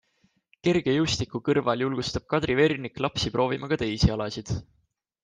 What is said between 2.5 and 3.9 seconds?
Vernik lapsi proovima ka